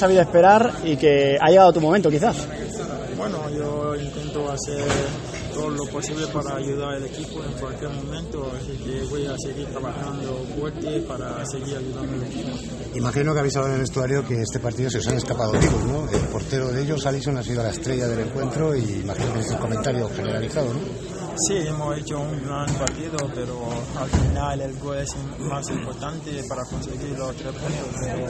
[0.00, 2.36] sabido esperar y que ha llegado tu momento quizás.
[3.16, 4.82] Bueno, yo intento hacer
[5.52, 9.66] todo lo posible para ayudar al equipo en cualquier momento, así que voy a seguir
[9.66, 12.48] trabajando fuerte para seguir ayudando al equipo.
[12.94, 15.84] Imagino que habéis hablado en el estuario que este partido se os han escapado vivos,
[15.84, 16.08] ¿no?
[16.10, 19.50] El portero de ellos, Alison, ha sido la estrella del encuentro y imagino que es
[19.50, 21.19] el comentario generalizado, ¿no?
[21.36, 23.60] Sí, hemos hecho un gran partido, pero
[23.98, 25.08] al final el gol es
[25.38, 27.94] más importante para conseguir los tres puntos.
[28.00, 28.26] Pero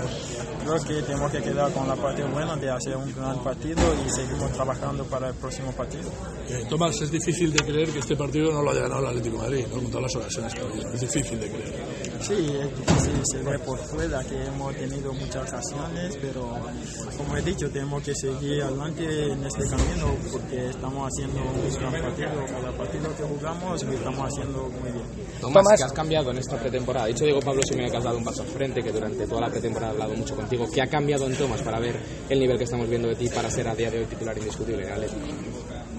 [0.64, 4.10] creo que tenemos que quedar con la parte buena de hacer un gran partido y
[4.10, 6.10] seguimos trabajando para el próximo partido.
[6.48, 9.38] Eh, Tomás, es difícil de creer que este partido no lo haya ganado el Atlético
[9.38, 9.76] Madrid, ¿no?
[9.76, 10.92] con todas las ocasiones que ha habido.
[10.92, 12.09] Es difícil de creer.
[12.20, 16.54] Sí, es difícil, se ve por fuera que hemos tenido muchas ocasiones, pero
[17.16, 21.92] como he dicho, tenemos que seguir adelante en este camino porque estamos haciendo un gran
[22.02, 22.46] partido.
[22.46, 25.04] Cada partido que jugamos lo estamos haciendo muy bien.
[25.40, 27.06] Tomás, ¿qué has cambiado en esta pretemporada?
[27.06, 29.40] Ha dicho Diego Pablo Simeone que has dado un paso al frente, que durante toda
[29.40, 30.66] la pretemporada ha hablado mucho contigo.
[30.72, 33.50] ¿Qué ha cambiado en Tomás para ver el nivel que estamos viendo de ti para
[33.50, 35.20] ser a día de hoy titular indiscutible en Atlético?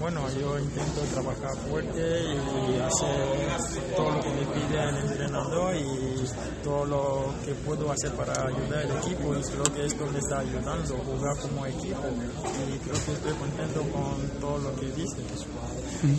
[0.02, 6.64] Bueno, yo intento trabajar fuerte y hacer todo lo que me pide el entrenador y
[6.64, 10.40] todo lo que puedo hacer para ayudar al equipo y creo que esto me está
[10.40, 15.22] ayudando, jugar como equipo y creo que estoy contento con todo lo que dice.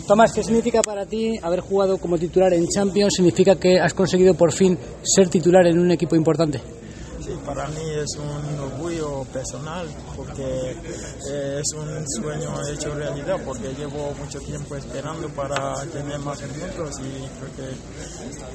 [0.08, 3.12] Tomás, ¿qué significa para ti haber jugado como titular en Champions?
[3.14, 6.58] ¿Significa que has conseguido por fin ser titular en un equipo importante?
[7.24, 10.42] Sí, para mí es un orgullo personal porque
[11.30, 16.90] eh, es un sueño hecho realidad porque llevo mucho tiempo esperando para tener más minutos
[17.00, 17.74] y creo que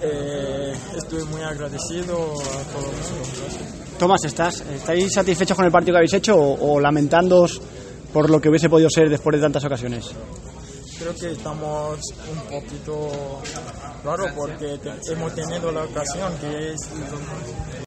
[0.02, 3.30] eh, estoy muy agradecido a todo el mundo.
[3.42, 3.98] Gracias.
[3.98, 7.60] Tomás, ¿estás, ¿estáis satisfechos con el partido que habéis hecho o, o lamentándoos
[8.14, 10.06] por lo que hubiese podido ser después de tantas ocasiones?
[11.00, 11.98] creo que estamos
[12.30, 13.10] un poquito
[14.04, 16.78] raro porque te- hemos tenido la ocasión que es